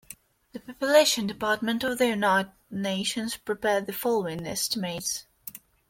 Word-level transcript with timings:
The 0.53 0.59
Population 0.59 1.27
Department 1.27 1.83
of 1.83 1.99
the 1.99 2.07
United 2.07 2.53
Nations 2.71 3.37
prepared 3.37 3.85
the 3.85 3.93
following 3.93 4.47
estimates. 4.47 5.27